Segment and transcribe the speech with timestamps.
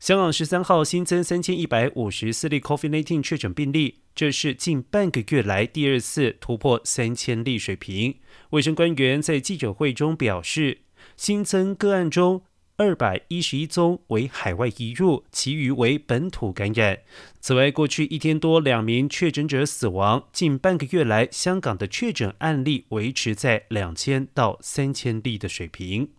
[0.00, 8.16] 香港十三号新增三千一百五十四例 COVID-19 确诊病例，这是近半个月来第二次突破三千例水平。
[8.50, 10.80] 卫生官员在记者会中表示，
[11.16, 12.42] 新增个案中
[12.76, 16.98] 二百一十一宗为海外移入，其余为本土感染。
[17.40, 26.10] 此外，过去一天多两名确诊者死亡，近半个月来香港的确诊案例维持在两千到三千例的水平。